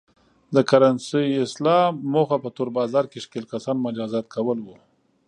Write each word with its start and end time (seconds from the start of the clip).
د 0.55 0.57
کرنسۍ 0.69 1.29
اصلاح 1.45 1.83
موخه 2.13 2.37
په 2.43 2.49
تور 2.55 2.69
بازار 2.77 3.05
کې 3.11 3.19
ښکېل 3.25 3.45
کسان 3.53 3.77
مجازات 3.87 4.25
کول 4.35 4.57
و. 4.63 4.67